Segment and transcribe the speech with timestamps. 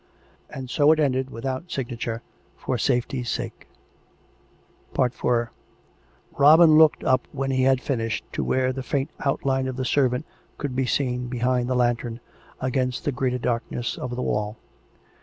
[0.49, 2.23] And so it ended, without signature—
[2.57, 3.67] for safety's sake.
[4.99, 5.49] IV
[6.39, 10.25] Robin looked up when he had finished to where the faint outline of the servant
[10.57, 12.19] could be seen behind the lantern,
[12.59, 14.57] against the greater darkness of the wall.